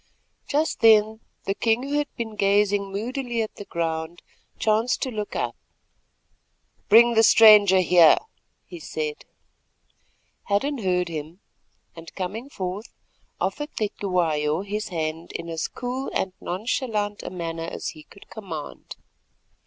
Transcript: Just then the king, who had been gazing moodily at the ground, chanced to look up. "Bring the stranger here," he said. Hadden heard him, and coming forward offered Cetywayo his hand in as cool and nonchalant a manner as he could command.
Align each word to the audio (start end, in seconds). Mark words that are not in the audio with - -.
Just 0.47 0.79
then 0.79 1.19
the 1.43 1.53
king, 1.53 1.83
who 1.83 1.99
had 1.99 2.07
been 2.15 2.35
gazing 2.35 2.91
moodily 2.91 3.39
at 3.43 3.57
the 3.57 3.65
ground, 3.65 4.23
chanced 4.57 5.03
to 5.03 5.11
look 5.11 5.35
up. 5.35 5.55
"Bring 6.89 7.13
the 7.13 7.21
stranger 7.21 7.81
here," 7.81 8.17
he 8.65 8.79
said. 8.79 9.25
Hadden 10.45 10.79
heard 10.79 11.07
him, 11.07 11.39
and 11.95 12.15
coming 12.15 12.49
forward 12.49 12.87
offered 13.39 13.75
Cetywayo 13.77 14.61
his 14.61 14.87
hand 14.87 15.33
in 15.33 15.49
as 15.49 15.67
cool 15.67 16.09
and 16.15 16.33
nonchalant 16.41 17.21
a 17.21 17.29
manner 17.29 17.67
as 17.71 17.89
he 17.89 18.01
could 18.01 18.27
command. 18.27 18.95